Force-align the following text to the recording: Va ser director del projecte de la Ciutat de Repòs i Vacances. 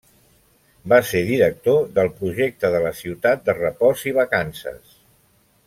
Va 0.93 0.97
ser 1.09 1.19
director 1.27 1.77
del 1.99 2.09
projecte 2.21 2.71
de 2.77 2.81
la 2.87 2.95
Ciutat 3.03 3.45
de 3.51 3.57
Repòs 3.61 4.03
i 4.13 4.15
Vacances. 4.21 4.99